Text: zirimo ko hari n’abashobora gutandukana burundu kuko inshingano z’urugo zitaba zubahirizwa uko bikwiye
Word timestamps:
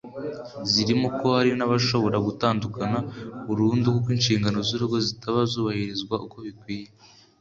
zirimo 0.71 1.07
ko 1.19 1.25
hari 1.35 1.51
n’abashobora 1.57 2.17
gutandukana 2.27 2.99
burundu 3.47 3.87
kuko 3.95 4.09
inshingano 4.17 4.57
z’urugo 4.67 4.97
zitaba 5.07 5.39
zubahirizwa 5.51 6.15
uko 6.25 6.37
bikwiye 6.45 6.87